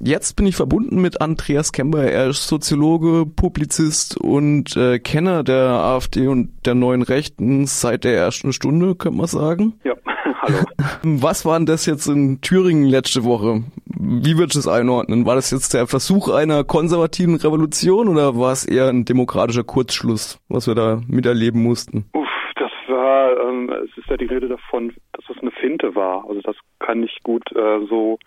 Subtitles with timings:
[0.00, 2.04] Jetzt bin ich verbunden mit Andreas Kemper.
[2.04, 8.16] Er ist Soziologe, Publizist und äh, Kenner der AfD und der neuen Rechten seit der
[8.16, 9.74] ersten Stunde, könnte man sagen.
[9.82, 9.94] Ja,
[10.42, 10.58] hallo.
[11.02, 13.64] Was war denn das jetzt in Thüringen letzte Woche?
[13.86, 15.26] Wie würdest du es einordnen?
[15.26, 20.38] War das jetzt der Versuch einer konservativen Revolution oder war es eher ein demokratischer Kurzschluss,
[20.48, 22.04] was wir da miterleben mussten?
[22.12, 26.24] Uff, das war, ähm, es ist ja die Rede davon, dass es eine Finte war.
[26.28, 28.20] Also das kann ich gut äh, so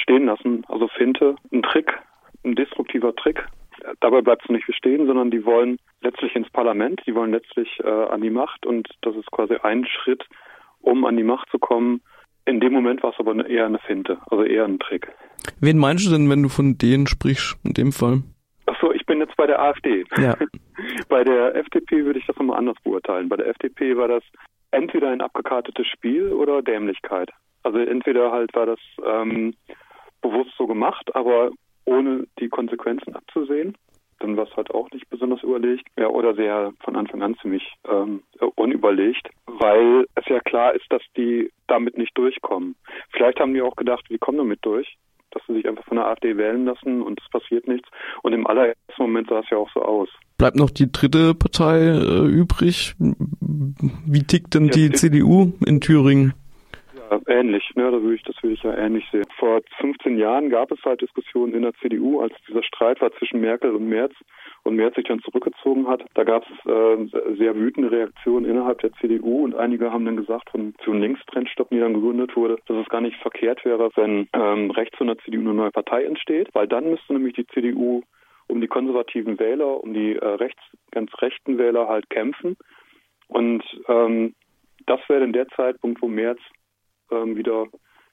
[0.00, 0.64] stehen lassen.
[0.68, 1.92] Also Finte, ein Trick,
[2.44, 3.44] ein destruktiver Trick.
[4.00, 7.88] Dabei bleibt es nicht bestehen, sondern die wollen letztlich ins Parlament, die wollen letztlich äh,
[7.88, 10.24] an die Macht und das ist quasi ein Schritt,
[10.80, 12.02] um an die Macht zu kommen.
[12.44, 15.08] In dem Moment war es aber eher eine Finte, also eher ein Trick.
[15.60, 18.22] Wen meinst du denn, wenn du von denen sprichst, in dem Fall?
[18.66, 20.04] Achso, ich bin jetzt bei der AfD.
[20.16, 20.36] Ja.
[21.08, 23.28] bei der FDP würde ich das nochmal anders beurteilen.
[23.28, 24.22] Bei der FDP war das
[24.70, 27.30] entweder ein abgekartetes Spiel oder Dämlichkeit.
[27.62, 29.54] Also entweder halt war das ähm,
[30.20, 31.50] bewusst so gemacht, aber
[31.84, 33.76] ohne die Konsequenzen abzusehen.
[34.20, 35.86] Dann war es halt auch nicht besonders überlegt.
[35.98, 38.22] Ja, oder sehr von Anfang an ziemlich ähm,
[38.54, 42.76] unüberlegt, weil es ja klar ist, dass die damit nicht durchkommen.
[43.12, 44.98] Vielleicht haben die auch gedacht, wir kommen damit durch,
[45.30, 47.88] dass sie sich einfach von der AfD wählen lassen und es passiert nichts.
[48.22, 50.08] Und im allerersten Moment sah es ja auch so aus.
[50.36, 52.94] Bleibt noch die dritte Partei äh, übrig.
[52.98, 56.34] Wie tickt denn ja, die CDU in Thüringen?
[57.26, 57.90] Ähnlich, ne?
[57.90, 59.24] Da würde ich, das würde ich ja ähnlich sehen.
[59.38, 63.40] Vor 15 Jahren gab es halt Diskussionen in der CDU, als dieser Streit war zwischen
[63.40, 64.12] Merkel und Merz
[64.62, 66.04] und Merz sich dann zurückgezogen hat.
[66.14, 70.50] Da gab es äh, sehr wütende Reaktionen innerhalb der CDU und einige haben dann gesagt,
[70.50, 74.70] von Zion Linkstrendstopp, die dann gegründet wurde, dass es gar nicht verkehrt wäre, wenn ähm,
[74.70, 78.02] rechts von der CDU eine neue Partei entsteht, weil dann müsste nämlich die CDU
[78.48, 82.56] um die konservativen Wähler, um die äh, rechts, ganz rechten Wähler halt kämpfen.
[83.28, 84.34] Und ähm,
[84.86, 86.40] das wäre dann der Zeitpunkt, wo Merz
[87.10, 87.66] ähm, wieder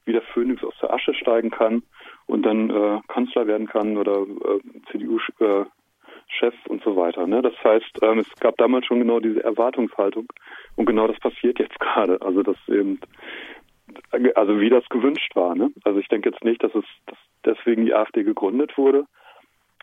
[0.05, 1.83] wie der Phönix aus der Asche steigen kann
[2.25, 4.59] und dann äh, Kanzler werden kann oder äh,
[4.91, 7.27] CDU-Chef und so weiter.
[7.27, 7.41] Ne?
[7.41, 10.31] Das heißt, ähm, es gab damals schon genau diese Erwartungshaltung
[10.75, 12.21] und genau das passiert jetzt gerade.
[12.21, 12.99] Also das eben,
[14.35, 15.55] also wie das gewünscht war.
[15.55, 15.71] Ne?
[15.83, 19.05] Also ich denke jetzt nicht, dass es dass deswegen die AfD gegründet wurde,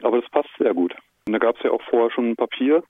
[0.02, 0.94] aber das passt sehr gut.
[1.26, 2.82] Und da gab es ja auch vorher schon ein Papier,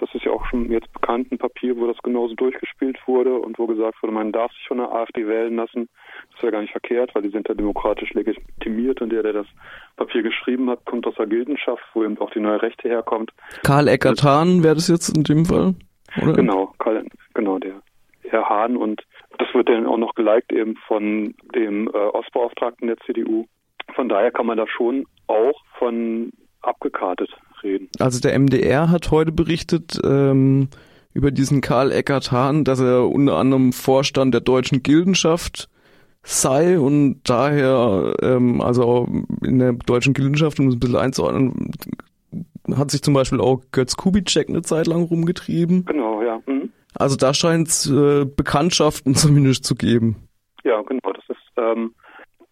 [0.00, 3.58] das ist ja auch schon jetzt bekannt, ein Papier, wo das genauso durchgespielt wurde und
[3.58, 5.88] wo gesagt wurde, man darf sich von der AfD wählen lassen.
[6.28, 9.34] Das ist ja gar nicht verkehrt, weil die sind ja demokratisch legitimiert und der, der
[9.34, 9.46] das
[9.96, 13.30] Papier geschrieben hat, kommt aus der Gildenschaft, wo eben auch die neue Rechte herkommt.
[13.62, 15.74] Karl Eckert Hahn wäre das jetzt in dem Fall?
[16.22, 16.32] Oder?
[16.32, 17.82] Genau, Karl, genau, der
[18.22, 19.02] Herr Hahn und
[19.38, 23.46] das wird dann auch noch geliked eben von dem äh, Ostbeauftragten der CDU.
[23.94, 26.32] Von daher kann man da schon auch von
[26.62, 27.30] abgekartet
[27.62, 27.88] reden.
[27.98, 30.68] Also der MDR hat heute berichtet ähm,
[31.12, 35.68] über diesen Karl Eckert Hahn, dass er unter anderem Vorstand der deutschen Gildenschaft
[36.22, 39.08] sei und daher, ähm, also
[39.42, 41.72] in der deutschen Gildenschaft, um es ein bisschen einzuordnen,
[42.74, 45.84] hat sich zum Beispiel auch Götz Kubitschek eine Zeit lang rumgetrieben.
[45.86, 46.40] Genau, ja.
[46.46, 46.70] Mhm.
[46.94, 50.28] Also da scheint es äh, Bekanntschaften zumindest zu geben.
[50.64, 51.12] Ja, genau.
[51.12, 51.94] Das ist ähm,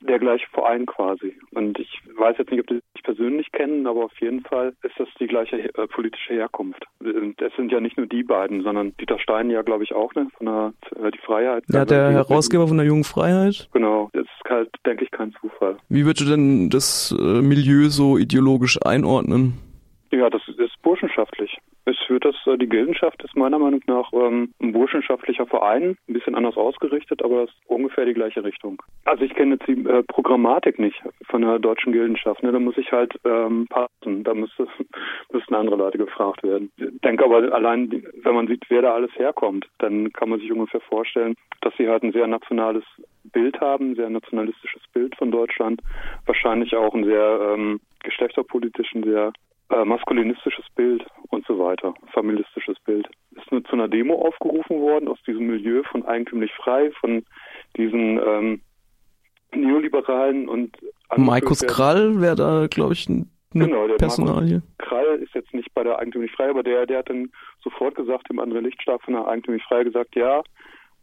[0.09, 1.37] der gleiche Verein quasi.
[1.53, 4.99] Und ich weiß jetzt nicht, ob die sich persönlich kennen, aber auf jeden Fall ist
[4.99, 6.85] das die gleiche äh, politische Herkunft.
[7.01, 10.29] Es sind ja nicht nur die beiden, sondern Dieter Stein ja, glaube ich, auch, ne,
[10.37, 11.65] von der äh, Die Freiheit.
[11.69, 13.69] Ja, der Herausgeber von der Jungen Freiheit.
[13.73, 15.77] Genau, das ist halt, denke ich, kein Zufall.
[15.89, 19.55] Wie würdest du denn das äh, Milieu so ideologisch einordnen?
[20.11, 21.59] Ja, das ist burschenschaftlich.
[21.85, 26.13] Es führt das, äh, die Gildenschaft ist meiner Meinung nach ähm, ein burschenschaftlicher Verein, ein
[26.15, 28.81] bisschen anders ausgerichtet, aber das ist ungefähr die gleiche Richtung.
[29.05, 32.43] Also ich kenne jetzt die äh, Programmatik nicht von der deutschen Gildenschaft.
[32.43, 32.53] Ne?
[32.53, 34.25] Da muss ich halt ähm, passen.
[34.25, 34.67] Da müsste,
[35.33, 36.73] müssten andere Leute gefragt werden.
[36.79, 40.51] Ich denke aber allein, wenn man sieht, wer da alles herkommt, dann kann man sich
[40.51, 42.85] ungefähr vorstellen, dass sie halt ein sehr nationales
[43.25, 45.83] Bild haben, ein sehr nationalistisches Bild von Deutschland,
[46.25, 49.33] wahrscheinlich auch ein sehr ähm, geschlechterpolitischen, sehr
[49.71, 53.09] äh, maskulinistisches Bild und so weiter, familistisches Bild.
[53.33, 57.25] Ist nur zu einer Demo aufgerufen worden aus diesem Milieu von eigentümlich frei, von
[57.77, 58.61] diesen ähm,
[59.55, 60.77] Neoliberalen und
[61.17, 64.63] Markus Krall wäre da, glaube ich, eine genau, der Personalie.
[64.63, 67.31] Markus Krall ist jetzt nicht bei der eigentümlich frei, aber der, der hat dann
[67.63, 70.43] sofort gesagt, dem André Lichtstark von der eigentümlich frei gesagt, ja,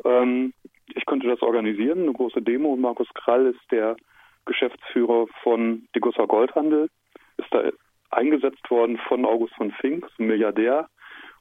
[0.03, 0.53] ähm,
[0.93, 3.95] ich könnte das organisieren, eine große Demo und Markus Krall ist der
[4.45, 6.89] Geschäftsführer von Degussa Goldhandel,
[7.37, 7.63] ist da
[8.11, 10.87] eingesetzt worden von August von Fink, Milliardär.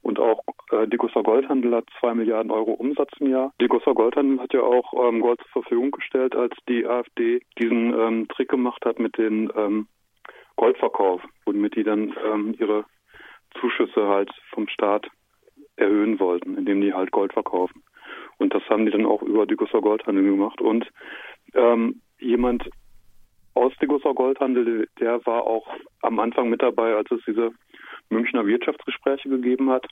[0.02, 3.52] Und auch äh, Degusser Goldhandel hat zwei Milliarden Euro Umsatz im Jahr.
[3.61, 8.28] Degusser Goldhandel hat ja auch ähm, Gold zur Verfügung gestellt, als die AfD diesen ähm,
[8.28, 9.87] Trick gemacht hat mit dem ähm,
[10.56, 12.84] Goldverkauf, womit die dann ähm, ihre
[13.58, 15.08] Zuschüsse halt vom Staat
[15.76, 17.82] erhöhen wollten, indem die halt Gold verkaufen.
[18.37, 20.61] Und das haben die dann auch über Degusser Goldhandel gemacht.
[20.61, 20.87] Und
[21.55, 22.69] ähm, jemand
[23.55, 25.69] aus Degussa Goldhandel, der war auch
[26.05, 27.53] am Anfang mit dabei, als es diese
[28.11, 29.87] Münchner Wirtschaftsgespräche gegeben hat,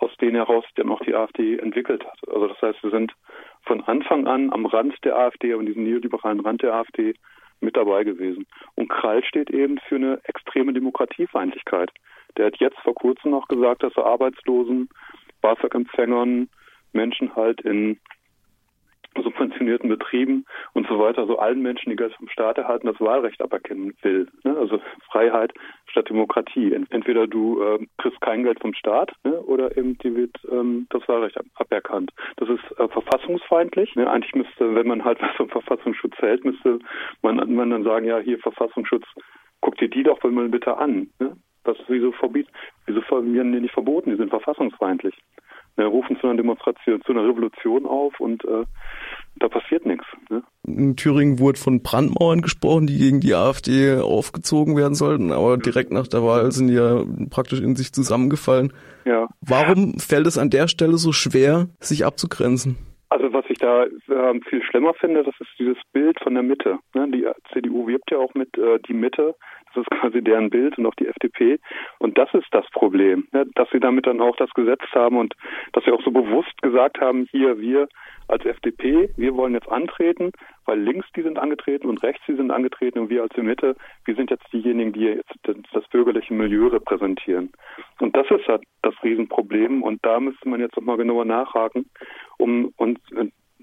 [0.00, 2.18] aus denen heraus dann auch die AfD entwickelt hat.
[2.28, 3.12] Also das heißt, wir sind
[3.62, 7.14] von Anfang an am Rand der AfD, an diesem neoliberalen Rand der AfD
[7.60, 8.46] mit dabei gewesen.
[8.74, 11.90] Und Krall steht eben für eine extreme Demokratiefeindlichkeit.
[12.36, 14.88] Der hat jetzt vor kurzem noch gesagt, dass er Arbeitslosen,
[15.40, 16.48] BAföG-Empfängern,
[16.92, 17.98] Menschen halt in
[19.24, 23.42] subventionierten Betrieben und so weiter, so allen Menschen, die Geld vom Staat erhalten, das Wahlrecht
[23.42, 24.28] aberkennen will.
[24.44, 24.56] Ne?
[24.56, 24.80] Also
[25.10, 25.52] Freiheit
[25.86, 26.72] statt Demokratie.
[26.90, 29.40] Entweder du äh, kriegst kein Geld vom Staat ne?
[29.40, 32.12] oder eben dir wird ähm, das Wahlrecht ab aberkannt.
[32.36, 33.94] Das ist äh, verfassungsfeindlich.
[33.96, 34.08] Ne?
[34.08, 36.78] Eigentlich müsste, wenn man halt was vom Verfassungsschutz hält, müsste
[37.22, 39.04] man, man dann sagen, ja, hier Verfassungsschutz,
[39.60, 41.08] guck dir die doch mal bitte an.
[41.18, 41.36] Ne?
[41.64, 42.50] Das wieso verbieten,
[42.86, 44.10] wieso werden die nicht verboten?
[44.10, 45.14] Die sind verfassungsfeindlich
[45.76, 48.64] ne, rufen zu einer Demonstration, zu einer Revolution auf und äh,
[49.36, 50.06] da passiert nichts.
[50.30, 50.42] Ne?
[50.66, 55.92] In Thüringen wurde von Brandmauern gesprochen, die gegen die AfD aufgezogen werden sollten, aber direkt
[55.92, 58.72] nach der Wahl sind die ja praktisch in sich zusammengefallen.
[59.04, 59.28] Ja.
[59.40, 62.76] Warum fällt es an der Stelle so schwer, sich abzugrenzen?
[63.14, 66.80] Also was ich da äh, viel schlimmer finde, das ist dieses Bild von der Mitte.
[66.94, 67.08] Ne?
[67.12, 69.36] Die CDU wirbt ja auch mit äh, die Mitte
[69.74, 71.58] das ist quasi deren Bild und auch die FDP.
[71.98, 73.46] Und das ist das Problem, ne?
[73.54, 75.34] dass sie damit dann auch das Gesetz haben und
[75.72, 77.88] dass sie auch so bewusst gesagt haben, hier, wir
[78.28, 80.32] als FDP, wir wollen jetzt antreten,
[80.64, 83.76] weil links die sind angetreten und rechts die sind angetreten und wir als die Mitte,
[84.06, 87.52] wir sind jetzt diejenigen, die jetzt das bürgerliche Milieu repräsentieren.
[88.00, 91.84] Und das ist halt das Riesenproblem und da müsste man jetzt nochmal genauer nachhaken,
[92.38, 92.98] um und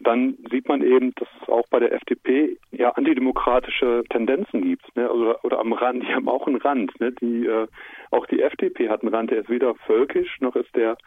[0.03, 5.11] dann sieht man eben, dass es auch bei der FDP ja antidemokratische Tendenzen gibt, ne?
[5.11, 6.99] oder, oder am Rand, die haben auch einen Rand.
[6.99, 7.11] Ne?
[7.11, 7.67] Die, äh,
[8.09, 10.97] auch die FDP hat einen Rand, der ist weder völkisch noch ist der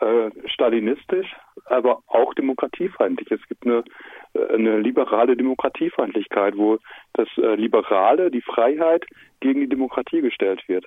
[0.00, 1.36] äh, stalinistisch,
[1.66, 3.30] aber auch demokratiefeindlich.
[3.30, 3.84] Es gibt eine,
[4.34, 6.78] äh, eine liberale Demokratiefeindlichkeit, wo
[7.12, 9.04] das äh, Liberale, die Freiheit
[9.38, 10.86] gegen die Demokratie gestellt wird.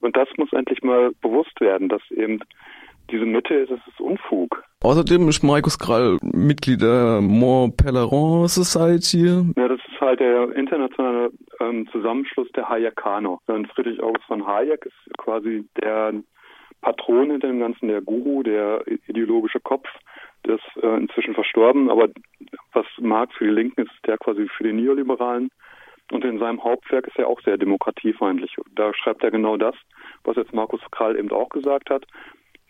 [0.00, 2.40] Und das muss endlich mal bewusst werden, dass eben
[3.10, 4.62] diese Mitte ist, es ist Unfug.
[4.82, 9.26] Außerdem ist Markus Krall Mitglied der Mont Pelerin Society.
[9.56, 11.30] Ja, das ist halt der internationale
[11.60, 13.38] ähm, Zusammenschluss der Hayekaner.
[13.74, 16.14] Friedrich August von Hayek ist quasi der
[16.80, 19.88] Patron hinter dem Ganzen, der Guru, der ideologische Kopf,
[20.46, 22.08] der ist äh, inzwischen verstorben, aber
[22.72, 25.50] was Marx für die Linken ist, ist der quasi für die Neoliberalen.
[26.10, 28.56] Und in seinem Hauptwerk ist er auch sehr demokratiefeindlich.
[28.74, 29.76] Da schreibt er genau das,
[30.24, 32.04] was jetzt Markus Krall eben auch gesagt hat.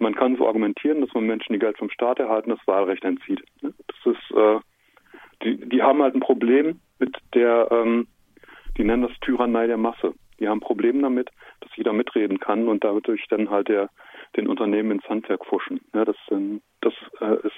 [0.00, 3.43] Man kann so argumentieren, dass man Menschen, die Geld vom Staat erhalten, das Wahlrecht entzieht.
[3.61, 3.73] Ne?
[3.87, 4.58] Das ist, äh,
[5.44, 8.08] die, die haben halt ein Problem mit der, ähm,
[8.76, 10.14] die nennen das Tyrannei der Masse.
[10.38, 11.31] Die haben ein Problem damit,
[11.61, 13.91] dass jeder mitreden kann und dadurch dann halt der,
[14.37, 15.81] den Unternehmen ins Handwerk fuschen.
[15.94, 16.17] Ja, das,
[16.81, 17.52] das äh, ist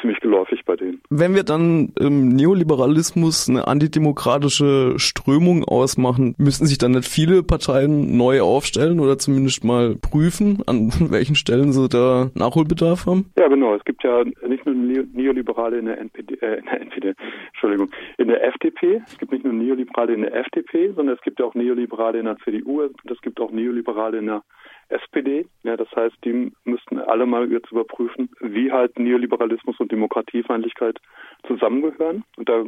[0.00, 1.00] ziemlich geläufig bei denen.
[1.10, 8.16] Wenn wir dann im Neoliberalismus eine antidemokratische Strömung ausmachen, müssen sich dann nicht viele Parteien
[8.16, 13.30] neu aufstellen oder zumindest mal prüfen, an welchen Stellen sie da Nachholbedarf haben?
[13.38, 13.74] Ja, genau.
[13.74, 17.14] Es gibt ja nicht nur Neoliberale in der NPD, äh, in der NPD,
[17.48, 19.02] Entschuldigung, in der FDP.
[19.06, 22.36] Es gibt nicht nur Neoliberale in der FDP, sondern es gibt auch Neoliberale in der
[22.38, 22.82] CDU.
[22.82, 24.42] Es gibt auch Neoliberale in der
[24.88, 25.46] SPD.
[25.62, 30.98] Ja, das heißt, die müssten alle mal jetzt überprüfen, wie halt Neoliberalismus und Demokratiefeindlichkeit
[31.46, 32.24] zusammengehören.
[32.36, 32.64] Und da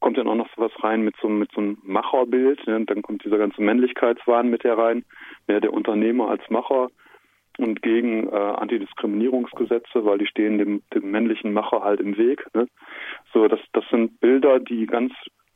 [0.00, 2.60] kommt dann auch noch sowas rein mit so, mit so einem Macherbild.
[2.66, 5.04] Ja, dann kommt dieser ganze Männlichkeitswahn mit herein.
[5.48, 6.88] Ja, der Unternehmer als Macher
[7.58, 12.46] und gegen äh, Antidiskriminierungsgesetze, weil die stehen dem, dem männlichen Macher halt im Weg.
[12.54, 12.68] Ne?
[13.32, 15.12] So, das, das sind Bilder, die ganz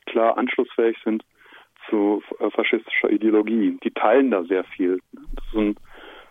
[0.06, 1.24] klar anschlussfähig sind
[1.88, 3.78] zu äh, faschistischer Ideologie.
[3.82, 5.00] Die teilen da sehr viel.
[5.54, 5.76] Ein,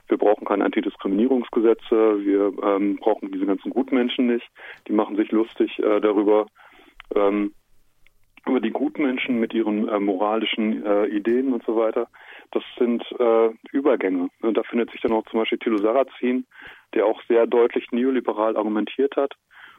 [0.08, 4.48] wir brauchen keine Antidiskriminierungsgesetze, wir ähm, brauchen diese ganzen Gutmenschen nicht.
[4.88, 6.48] Die machen sich lustig äh, darüber,
[7.16, 7.54] ähm,
[8.46, 12.08] über die Gutmenschen mit ihren äh, moralischen äh, Ideen und so weiter.
[12.52, 14.30] Das sind äh, Übergänge.
[14.42, 16.46] Und da findet sich dann auch zum Beispiel Thilo Sarrazin,
[16.94, 19.34] der auch sehr deutlich neoliberal argumentiert hat.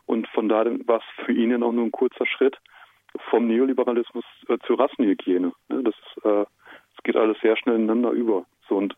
[0.05, 2.59] Und von da war es für ihn ja auch nur ein kurzer Schritt,
[3.31, 5.53] vom Neoliberalismus äh, zur Rassenhygiene.
[5.69, 5.83] Ne?
[5.83, 5.95] Das,
[6.25, 8.45] äh, das geht alles sehr schnell ineinander über.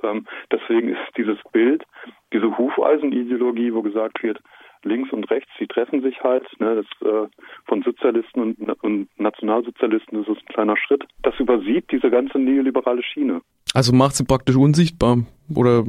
[0.02, 1.84] Ähm, deswegen ist dieses Bild,
[2.32, 4.40] diese Hufeisenideologie, wo gesagt wird,
[4.82, 7.28] links und rechts, die treffen sich halt, ne, das äh,
[7.66, 11.04] von Sozialisten und, und Nationalsozialisten ist ein kleiner Schritt.
[11.22, 13.42] Das übersieht diese ganze neoliberale Schiene.
[13.74, 15.18] Also macht sie praktisch unsichtbar
[15.54, 15.84] oder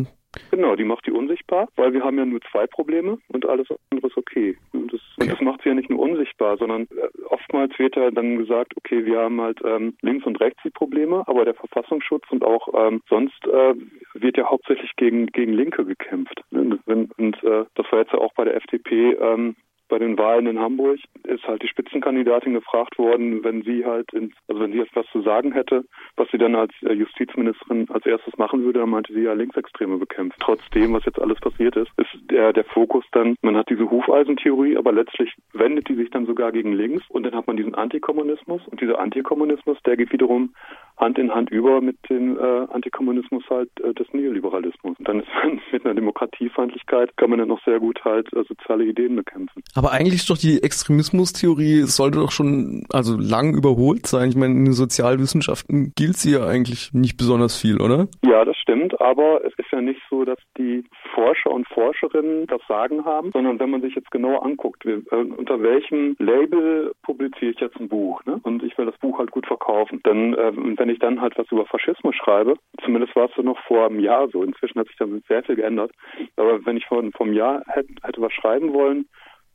[0.49, 4.07] Genau, die macht die unsichtbar, weil wir haben ja nur zwei Probleme und alles andere
[4.07, 4.57] ist okay.
[4.71, 8.11] Und das, und das macht sie ja nicht nur unsichtbar, sondern äh, oftmals wird ja
[8.11, 12.23] dann gesagt, okay, wir haben halt ähm, links und rechts die Probleme, aber der Verfassungsschutz
[12.29, 13.73] und auch ähm, sonst äh,
[14.13, 16.41] wird ja hauptsächlich gegen gegen Linke gekämpft.
[16.51, 19.55] Und, und äh, das war jetzt ja auch bei der FDP ähm,
[19.91, 24.33] bei den Wahlen in Hamburg ist halt die Spitzenkandidatin gefragt worden, wenn sie halt, ins,
[24.47, 25.83] also wenn sie etwas zu sagen hätte,
[26.15, 29.97] was sie dann als äh, Justizministerin als erstes machen würde, dann meinte sie ja Linksextreme
[29.97, 30.39] bekämpft.
[30.39, 34.77] Trotzdem, was jetzt alles passiert ist, ist der, der Fokus dann, man hat diese Hufeisentheorie,
[34.77, 38.65] aber letztlich wendet die sich dann sogar gegen links und dann hat man diesen Antikommunismus
[38.69, 40.53] und dieser Antikommunismus, der geht wiederum
[41.01, 42.41] Hand in Hand über mit dem äh,
[42.71, 44.97] Antikommunismus halt äh, des Neoliberalismus.
[44.97, 48.43] Und dann ist man mit einer Demokratiefeindlichkeit kann man dann noch sehr gut halt äh,
[48.47, 49.63] soziale Ideen bekämpfen.
[49.75, 54.29] Aber eigentlich ist doch die Extremismustheorie sollte doch schon also lang überholt sein.
[54.29, 58.07] Ich meine, in den Sozialwissenschaften gilt sie ja eigentlich nicht besonders viel, oder?
[58.23, 60.83] Ja, das stimmt, aber es ist ja nicht so, dass die
[61.13, 65.15] Forscher und Forscherinnen das Sagen haben, sondern wenn man sich jetzt genauer anguckt, wie, äh,
[65.15, 68.39] unter welchem Label publiziere ich jetzt ein Buch, ne?
[68.43, 70.01] Und ich will das Buch halt gut verkaufen.
[70.03, 73.59] Dann, äh, wenn ich dann halt was über Faschismus schreibe, zumindest war es so noch
[73.65, 75.91] vor einem Jahr so, inzwischen hat sich damit sehr viel geändert,
[76.35, 79.07] aber wenn ich von, vom Jahr hätte, hätte was schreiben wollen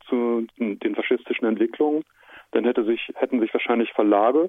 [0.09, 2.04] zu den faschistischen Entwicklungen,
[2.52, 4.49] dann hätte sich, hätten sich wahrscheinlich Verlage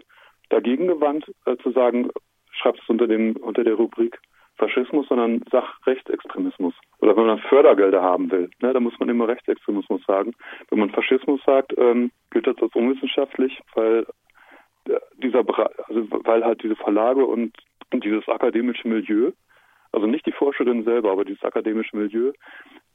[0.49, 2.09] dagegen gewandt, äh, zu sagen,
[2.51, 4.19] schreibt es unter dem, unter der Rubrik
[4.57, 6.73] Faschismus, sondern sag Rechtsextremismus.
[6.99, 10.33] Oder wenn man Fördergelder haben will, ne, da muss man immer Rechtsextremismus sagen.
[10.69, 14.05] Wenn man Faschismus sagt, ähm, gilt das als unwissenschaftlich, weil
[14.89, 15.39] äh, dieser
[15.87, 17.53] also weil halt diese Verlage und
[17.93, 19.31] dieses akademische Milieu,
[19.91, 22.33] also nicht die Forscherin selber, aber dieses akademische Milieu,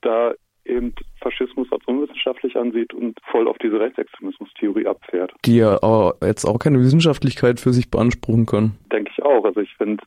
[0.03, 5.33] da eben Faschismus als unwissenschaftlich ansieht und voll auf diese Rechtsextremismus-Theorie abfährt.
[5.45, 8.79] Die ja aber jetzt auch keine Wissenschaftlichkeit für sich beanspruchen können.
[8.93, 9.45] Denke ich auch.
[9.45, 10.05] Also ich finde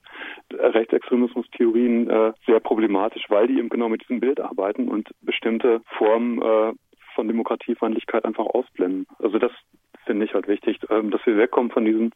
[0.53, 6.41] Rechtsextremismus-Theorien äh, sehr problematisch, weil die eben genau mit diesem Bild arbeiten und bestimmte Formen
[6.41, 6.73] äh,
[7.15, 9.07] von Demokratiefeindlichkeit einfach ausblenden.
[9.19, 9.51] Also das
[10.05, 12.11] finde ich halt wichtig, ähm, dass wir wegkommen von diesem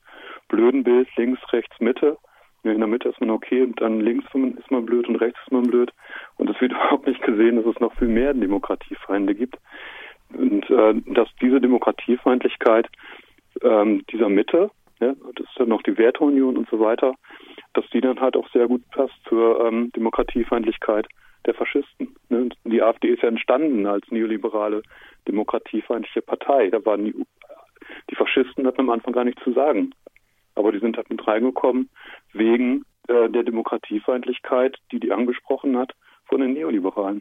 [0.48, 2.18] blöden Bild links, rechts, Mitte.
[2.64, 5.52] In der Mitte ist man okay und dann links ist man blöd und rechts ist
[5.52, 5.92] man blöd.
[6.38, 9.58] Und es wird überhaupt nicht gesehen, dass es noch viel mehr Demokratiefeinde gibt.
[10.34, 12.88] Und äh, dass diese Demokratiefeindlichkeit
[13.64, 17.16] ähm, dieser Mitte, ja, das ist dann noch die Werteunion und so weiter,
[17.74, 21.08] dass die dann halt auch sehr gut passt zur ähm, Demokratiefeindlichkeit
[21.46, 22.16] der Faschisten.
[22.28, 22.50] Ne?
[22.66, 24.84] Die AfD ist ja entstanden als neoliberale
[25.28, 26.70] demokratiefeindliche Partei.
[26.70, 27.16] Da waren die,
[28.10, 29.92] die Faschisten hatten am Anfang gar nichts zu sagen.
[30.56, 31.90] Aber die sind halt mit reingekommen
[32.34, 35.94] wegen äh, der Demokratiefeindlichkeit, die die angesprochen hat
[36.26, 37.18] von den Neoliberalen.